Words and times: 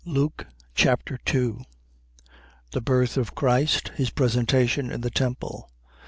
Luke 0.03 0.47
Chapter 0.73 1.19
2 1.25 1.61
The 2.71 2.81
birth 2.81 3.17
of 3.17 3.35
Christ. 3.35 3.89
His 3.89 4.09
presentation 4.09 4.89
in 4.91 5.01
the 5.01 5.11
temple. 5.11 5.69